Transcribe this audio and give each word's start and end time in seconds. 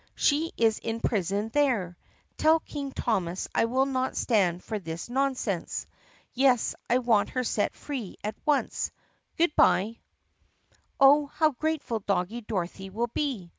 She 0.15 0.51
is 0.57 0.79
in 0.79 0.99
prison 0.99 1.49
there. 1.49 1.95
Tell 2.35 2.59
King 2.59 2.91
Thomas 2.91 3.47
I 3.53 3.65
will 3.65 3.85
not 3.85 4.17
stand 4.17 4.63
for 4.63 4.79
this 4.79 5.09
nonsense! 5.11 5.85
Yes, 6.33 6.73
I 6.89 6.97
want 6.97 7.29
her 7.29 7.43
set 7.43 7.75
free 7.75 8.17
at 8.23 8.33
once! 8.43 8.91
Good 9.37 9.55
by." 9.55 9.99
"Oh, 10.99 11.27
how 11.27 11.51
grateful 11.51 11.99
Doggie 11.99 12.41
Dorothy 12.41 12.89
will 12.89 13.11
be!" 13.13 13.47